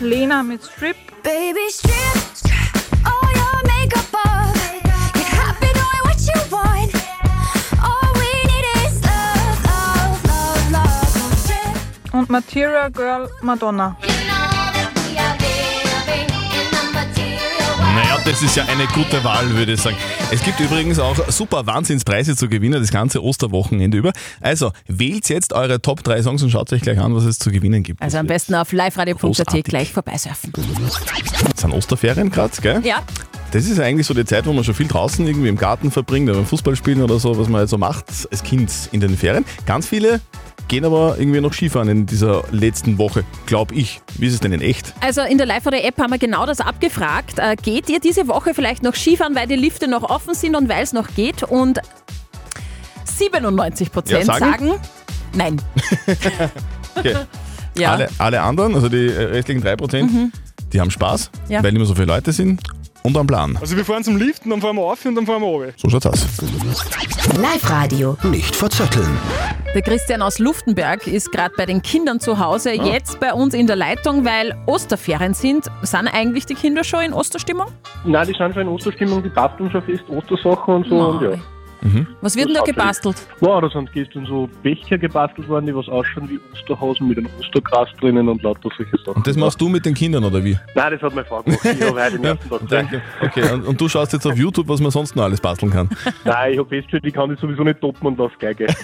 Lena 0.00 0.42
mit 0.42 0.64
Strip 0.64 0.96
Baby, 1.22 1.70
strip, 1.70 1.92
strip 2.34 2.54
all 3.04 3.30
your 3.30 3.62
makeup 3.68 4.12
off. 4.12 4.52
Get 5.14 5.28
happy 5.28 5.72
doing 5.72 6.02
what 6.02 6.18
you 6.26 6.40
want. 6.50 6.92
All 7.80 8.12
we 8.14 8.32
need 8.50 8.66
is 8.84 9.00
love, 9.04 9.64
love, 9.64 10.72
love, 10.72 10.72
love. 10.72 11.38
Strip. 11.38 12.12
und 12.12 12.30
Material 12.30 12.90
Girl 12.90 13.30
Madonna. 13.42 13.96
Naja, 14.00 14.19
das 18.24 18.42
ist 18.42 18.56
ja 18.56 18.64
eine 18.66 18.86
gute 18.86 19.22
Wahl, 19.24 19.54
würde 19.56 19.72
ich 19.72 19.80
sagen. 19.80 19.96
Es 20.30 20.42
gibt 20.42 20.60
übrigens 20.60 20.98
auch 20.98 21.16
super 21.28 21.66
Wahnsinnspreise 21.66 22.36
zu 22.36 22.48
gewinnen, 22.48 22.80
das 22.80 22.90
ganze 22.90 23.22
Osterwochenende 23.22 23.98
über. 23.98 24.12
Also, 24.40 24.72
wählt 24.86 25.28
jetzt 25.28 25.52
eure 25.52 25.80
Top 25.80 26.02
3 26.02 26.22
Songs 26.22 26.42
und 26.42 26.50
schaut 26.50 26.72
euch 26.72 26.82
gleich 26.82 26.98
an, 26.98 27.14
was 27.14 27.24
es 27.24 27.38
zu 27.38 27.50
gewinnen 27.50 27.82
gibt. 27.82 28.02
Also 28.02 28.18
am 28.18 28.26
besten 28.26 28.54
auf 28.54 28.72
liveradio.at 28.72 29.64
gleich 29.64 29.92
vorbeisurfen. 29.92 30.52
Es 31.54 31.60
sind 31.60 31.72
Osterferien 31.72 32.30
gerade, 32.30 32.52
gell? 32.60 32.80
Ja, 32.84 33.02
Das 33.52 33.66
ist 33.66 33.80
eigentlich 33.80 34.06
so 34.06 34.14
die 34.14 34.24
Zeit, 34.24 34.46
wo 34.46 34.52
man 34.52 34.64
schon 34.64 34.74
viel 34.74 34.86
draußen 34.88 35.26
irgendwie 35.26 35.48
im 35.48 35.56
Garten 35.56 35.90
verbringt, 35.90 36.28
oder 36.28 36.38
beim 36.38 36.46
Fußballspielen 36.46 37.02
oder 37.02 37.18
so, 37.18 37.36
was 37.36 37.48
man 37.48 37.60
halt 37.60 37.68
so 37.68 37.78
macht 37.78 38.06
als 38.30 38.42
Kind 38.42 38.70
in 38.92 39.00
den 39.00 39.16
Ferien. 39.16 39.44
Ganz 39.66 39.88
viele 39.88 40.20
gehen 40.70 40.84
aber 40.84 41.16
irgendwie 41.18 41.40
noch 41.40 41.52
Skifahren 41.52 41.88
in 41.88 42.06
dieser 42.06 42.44
letzten 42.52 42.96
Woche, 42.96 43.24
glaube 43.44 43.74
ich. 43.74 44.00
Wie 44.16 44.26
ist 44.28 44.34
es 44.34 44.40
denn 44.40 44.52
in 44.52 44.62
echt? 44.62 44.94
also 45.00 45.20
in 45.22 45.36
der 45.36 45.46
Live-Radio-App 45.46 45.98
haben 46.00 46.12
wir 46.12 46.18
genau 46.18 46.46
das 46.46 46.60
abgefragt. 46.60 47.38
Äh, 47.38 47.56
geht 47.56 47.90
ihr 47.90 47.98
diese 48.00 48.28
Woche 48.28 48.54
vielleicht 48.54 48.82
noch 48.84 48.94
Skifahren, 48.94 49.34
weil 49.34 49.48
die 49.48 49.56
Lifte 49.56 49.88
noch 49.88 50.04
offen 50.08 50.32
sind 50.34 50.54
und 50.54 50.68
weil 50.68 50.82
es 50.84 50.92
noch 50.92 51.08
geht? 51.14 51.42
Und 51.42 51.80
97 53.04 53.88
Ja, 53.88 53.92
Prozent 53.92 54.24
sagen? 54.26 54.40
sagen 54.40 54.72
nein. 55.34 55.60
Okay. 56.96 57.14
Ja. 57.76 57.92
Alle, 57.92 58.08
alle 58.18 58.40
anderen, 58.40 58.74
also 58.74 58.88
die 58.88 59.06
äh, 59.06 59.22
restlichen 59.24 59.62
3%, 59.62 60.02
Mhm. 60.02 60.32
die 60.72 60.80
haben 60.80 60.90
Spaß, 60.90 61.30
Ja. 61.48 61.62
weil 61.62 61.70
nicht 61.72 61.78
mehr 61.78 61.86
so 61.86 61.94
viele 61.94 62.06
Leute 62.06 62.32
sind 62.32 62.60
und 63.02 63.16
am 63.16 63.26
Plan. 63.28 63.56
Also 63.60 63.76
wir 63.76 63.84
fahren 63.84 64.02
zum 64.04 64.16
Liften, 64.16 64.50
dann 64.50 64.60
fahren 64.60 64.74
wir 64.76 64.82
auf 64.82 65.04
und 65.04 65.14
dann 65.14 65.24
fahren 65.26 65.40
wir 65.40 65.46
runter. 65.48 65.72
So 65.76 65.88
schaut's 65.88 66.06
aus. 66.06 66.26
Live-Radio. 67.40 68.16
Nicht 68.24 68.54
verzetteln. 68.56 69.08
Der 69.72 69.82
Christian 69.82 70.20
aus 70.20 70.40
Luftenberg 70.40 71.06
ist 71.06 71.30
gerade 71.30 71.54
bei 71.56 71.64
den 71.64 71.80
Kindern 71.80 72.18
zu 72.18 72.40
Hause, 72.40 72.70
Ah. 72.70 72.84
jetzt 72.86 73.20
bei 73.20 73.32
uns 73.32 73.54
in 73.54 73.68
der 73.68 73.76
Leitung, 73.76 74.24
weil 74.24 74.52
Osterferien 74.66 75.32
sind. 75.32 75.66
Sind 75.82 76.08
eigentlich 76.08 76.44
die 76.46 76.54
Kinder 76.54 76.82
schon 76.82 77.02
in 77.04 77.12
Osterstimmung? 77.12 77.66
Nein, 78.04 78.26
die 78.26 78.34
sind 78.34 78.52
schon 78.52 78.62
in 78.62 78.68
Osterstimmung, 78.68 79.22
die 79.22 79.28
basteln 79.28 79.70
schon 79.70 79.82
fest 79.82 80.02
Ostersachen 80.08 80.74
und 80.74 80.88
so. 80.88 80.96
Und 80.96 81.22
ja. 81.22 81.30
Was 82.20 82.36
wird 82.36 82.48
denn 82.48 82.54
da 82.54 82.62
gebastelt? 82.62 83.16
Ja, 83.40 83.60
da 83.60 83.68
sind 83.70 83.92
gestern 83.92 84.26
so 84.26 84.48
Becher 84.62 84.98
gebastelt 84.98 85.48
worden, 85.48 85.66
die 85.66 85.74
was 85.74 85.88
ausschauen 85.88 86.28
wie 86.28 86.38
Osterhasen 86.52 87.08
mit 87.08 87.18
einem 87.18 87.28
Ostergras 87.38 87.88
drinnen 88.00 88.28
und 88.28 88.42
lauter 88.42 88.68
solche 88.76 88.96
Sachen. 88.98 89.14
Und 89.14 89.26
das 89.26 89.36
machst 89.36 89.60
du 89.60 89.68
mit 89.68 89.86
den 89.86 89.94
Kindern, 89.94 90.24
oder 90.24 90.44
wie? 90.44 90.58
Nein, 90.74 90.92
das 90.92 91.02
hat 91.02 91.14
meine 91.14 91.26
Frau 91.26 91.42
gemacht. 91.42 91.60
Ich 91.64 91.82
habe 91.82 92.02
heute 92.02 92.16
den 92.18 92.24
ersten 92.24 92.48
Tag. 92.48 92.60
Danke. 92.68 93.02
Okay, 93.22 93.52
und, 93.52 93.66
und 93.66 93.80
du 93.80 93.88
schaust 93.88 94.12
jetzt 94.12 94.26
auf 94.26 94.36
YouTube, 94.36 94.68
was 94.68 94.80
man 94.80 94.90
sonst 94.90 95.16
noch 95.16 95.24
alles 95.24 95.40
basteln 95.40 95.72
kann. 95.72 95.88
Nein, 96.24 96.52
ich 96.52 96.58
habe 96.58 96.68
festgestellt, 96.68 97.04
ich 97.06 97.14
kann 97.14 97.30
das 97.30 97.40
sowieso 97.40 97.64
nicht 97.64 97.80
toppen 97.80 98.06
und 98.08 98.18
lass 98.18 98.32
Geige. 98.38 98.66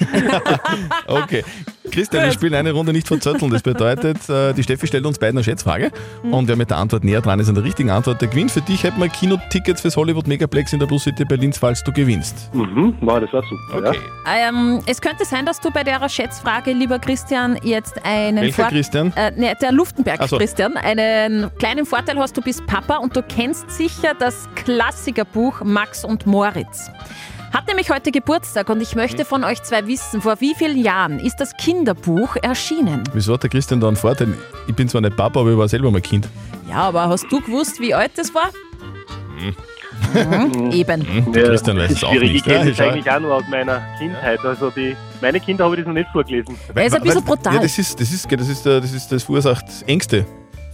Okay. 1.06 1.44
Christian, 1.90 2.24
wir 2.24 2.32
spielen 2.32 2.54
eine 2.54 2.72
Runde 2.72 2.92
nicht 2.92 3.06
verzötteln. 3.06 3.50
Das 3.50 3.62
bedeutet, 3.62 4.28
äh, 4.28 4.52
die 4.52 4.62
Steffi 4.62 4.86
stellt 4.86 5.06
uns 5.06 5.18
beiden 5.18 5.36
eine 5.36 5.44
Schätzfrage 5.44 5.90
und 6.22 6.48
wer 6.48 6.56
mit 6.56 6.70
der 6.70 6.78
Antwort 6.78 7.04
näher 7.04 7.20
dran 7.20 7.40
ist 7.40 7.48
an 7.48 7.54
der 7.54 7.64
richtigen 7.64 7.90
Antwort, 7.90 8.20
der 8.20 8.28
gewinnt. 8.28 8.50
Für 8.50 8.60
dich 8.60 8.82
hätten 8.82 9.00
wir 9.00 9.08
Kinotickets 9.08 9.80
fürs 9.80 9.96
Hollywood 9.96 10.26
Megaplex 10.26 10.72
in 10.72 10.78
der 10.78 10.86
Plus 10.86 11.04
City 11.04 11.24
Berlin, 11.24 11.52
falls 11.52 11.82
du 11.84 11.92
gewinnst. 11.92 12.50
Mhm, 12.54 12.94
wow, 13.00 13.20
das 13.20 13.32
war 13.32 13.42
super. 13.42 13.88
Okay. 13.88 13.98
Ähm, 14.26 14.80
es 14.86 15.00
könnte 15.00 15.24
sein, 15.24 15.46
dass 15.46 15.60
du 15.60 15.70
bei 15.70 15.84
der 15.84 16.08
Schätzfrage, 16.08 16.72
lieber 16.72 16.98
Christian, 16.98 17.58
jetzt 17.62 18.04
einen 18.04 18.42
Welcher 18.42 18.68
Christian? 18.68 19.12
Äh, 19.16 19.30
ne, 19.32 19.54
der 19.60 19.72
Luftenberg 19.72 20.22
so. 20.28 20.38
Christian, 20.38 20.76
einen 20.76 21.50
kleinen 21.58 21.86
Vorteil 21.86 22.18
hast, 22.18 22.36
du 22.36 22.42
bist 22.42 22.66
Papa 22.66 22.96
und 22.96 23.16
du 23.16 23.22
kennst 23.22 23.70
sicher 23.70 24.12
das 24.18 24.48
Klassikerbuch 24.54 25.62
Max 25.62 26.04
und 26.04 26.26
Moritz. 26.26 26.90
Hat 27.56 27.68
nämlich 27.68 27.88
heute 27.88 28.12
Geburtstag 28.12 28.68
und 28.68 28.82
ich 28.82 28.96
möchte 28.96 29.24
von 29.24 29.42
euch 29.42 29.62
zwei 29.62 29.86
wissen, 29.86 30.20
vor 30.20 30.42
wie 30.42 30.54
vielen 30.54 30.76
Jahren 30.76 31.18
ist 31.18 31.36
das 31.36 31.56
Kinderbuch 31.56 32.36
erschienen? 32.42 33.02
Wieso 33.14 33.32
hat 33.32 33.44
der 33.44 33.48
Christian 33.48 33.80
da 33.80 33.88
einen 33.88 33.96
Vorteil? 33.96 34.34
Ich 34.66 34.74
bin 34.74 34.90
zwar 34.90 35.00
nicht 35.00 35.16
Papa, 35.16 35.40
aber 35.40 35.52
ich 35.52 35.56
war 35.56 35.66
selber 35.66 35.90
mal 35.90 36.02
Kind. 36.02 36.28
Ja, 36.68 36.82
aber 36.82 37.08
hast 37.08 37.24
du 37.32 37.40
gewusst, 37.40 37.80
wie 37.80 37.94
alt 37.94 38.10
das 38.16 38.34
war? 38.34 38.50
Mhm, 39.38 40.70
eben. 40.70 41.08
Hm, 41.08 41.32
der 41.32 41.44
Christian 41.44 41.78
weiß 41.78 41.92
es 41.92 42.04
auch 42.04 42.10
Schwierig, 42.10 42.32
nicht. 42.32 42.46
ich 42.46 42.52
kenne 42.52 42.64
Ja, 42.64 42.70
das 42.72 42.80
eigentlich 42.80 43.10
auch 43.10 43.20
nur 43.20 43.34
aus 43.36 43.44
meiner 43.48 43.80
Kindheit. 43.98 44.40
Also 44.44 44.68
die, 44.68 44.94
meine 45.22 45.40
Kinder 45.40 45.64
habe 45.64 45.76
ich 45.76 45.80
das 45.80 45.86
noch 45.86 45.94
nicht 45.94 46.10
vorgelesen. 46.10 46.58
Er 46.74 46.84
ist 46.84 46.94
ein 46.94 47.00
bisschen 47.02 47.24
brutal. 47.24 47.54
Ja, 47.54 47.60
das 47.62 47.78
ist, 47.78 47.98
das 47.98 48.12
ist, 48.12 48.30
das 48.30 48.48
ist, 48.50 48.66
das, 48.66 48.92
ist, 48.92 49.10
das 49.10 49.22
verursacht 49.22 49.64
Ängste, 49.86 50.26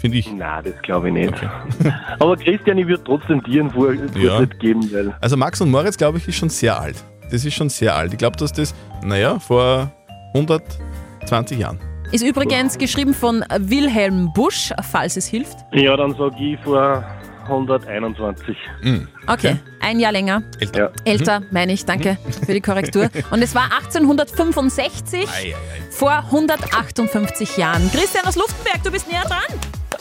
finde 0.03 0.19
ich. 0.19 0.31
Nein, 0.33 0.65
das 0.65 0.75
glaube 0.83 1.09
ich 1.09 1.15
nicht. 1.15 1.33
Aber 2.19 2.37
Christian, 2.37 2.77
ich 2.77 2.89
würde 2.89 3.05
trotzdem 3.05 3.41
dir 3.45 3.61
einen 3.63 3.71
Vor 3.71 3.93
Ja. 3.93 4.37
Vortritt 4.37 4.59
geben, 4.59 4.93
weil 4.93 5.15
Also 5.21 5.37
Max 5.37 5.61
und 5.61 5.71
Moritz, 5.71 5.97
glaube 5.97 6.19
ich, 6.19 6.27
ist 6.29 6.37
schon 6.37 6.49
sehr 6.51 6.79
alt. 6.79 6.97
Das 7.31 7.45
ist 7.45 7.55
schon 7.55 7.69
sehr 7.71 7.95
alt. 7.95 8.13
Ich 8.13 8.19
glaube, 8.19 8.37
dass 8.37 8.53
das, 8.53 8.75
naja, 9.05 9.39
vor 9.39 9.91
120 10.35 11.59
Jahren. 11.59 11.79
Ist 12.11 12.25
übrigens 12.27 12.77
geschrieben 12.77 13.15
von 13.15 13.45
Wilhelm 13.59 14.33
Busch, 14.35 14.73
falls 14.91 15.17
es 15.17 15.27
hilft. 15.27 15.57
Ja, 15.73 15.97
dann 15.97 16.15
sage 16.17 16.35
ich 16.41 16.59
vor 16.61 17.05
121. 17.45 18.57
Okay, 19.29 19.57
ein 19.81 19.99
Jahr 20.01 20.13
länger. 20.13 20.43
Älter. 20.61 20.93
Älter, 21.05 21.43
meine 21.53 21.73
ich, 21.73 21.85
danke 21.87 22.19
für 22.45 22.53
die 22.53 22.61
Korrektur. 22.61 23.09
Und 23.31 23.41
es 23.41 23.55
war 23.55 23.65
1865, 23.79 25.27
vor 25.91 26.13
158 26.27 27.57
Jahren. 27.57 27.89
Christian 27.93 28.27
aus 28.27 28.37
Luftenberg, 28.37 28.83
du 28.83 28.91
bist 28.91 29.09
näher 29.11 29.23
dran. 29.25 29.59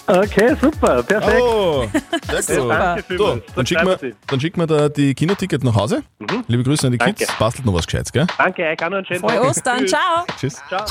Okay, 0.07 0.55
super, 0.59 1.03
perfekt. 1.03 1.41
Oh, 1.41 1.85
sehr 2.41 2.61
Super. 2.61 2.95
gut. 2.95 3.05
Danke 3.09 3.17
So, 3.17 3.41
dann 3.55 3.65
schicken 3.65 3.85
wir, 3.87 3.99
dann 4.27 4.39
schicken 4.41 4.59
wir 4.61 4.67
da 4.67 4.89
die 4.89 5.13
Kinoticket 5.13 5.63
nach 5.63 5.75
Hause. 5.75 6.03
Liebe 6.47 6.63
Grüße 6.63 6.87
an 6.87 6.91
die 6.93 6.97
Kids. 6.97 7.19
Danke. 7.19 7.33
Bastelt 7.39 7.65
noch 7.65 7.73
was 7.73 7.85
Gescheites, 7.85 8.11
gell? 8.11 8.27
Danke, 8.37 8.63
euch 8.63 8.83
auch 8.83 8.89
noch 8.89 8.97
einen 8.97 9.05
schönen 9.05 9.19
Frohe 9.21 9.31
Tag. 9.33 9.43
Ostern, 9.43 9.87
ciao. 9.87 10.25
Tschüss. 10.39 10.55
Ciao. 10.67 10.85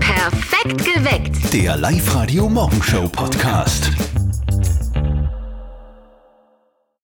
Perfekt 0.00 0.84
geweckt. 0.84 1.52
Der 1.52 1.76
Live-Radio 1.76 2.48
Morgenshow 2.48 3.08
Podcast. 3.08 3.90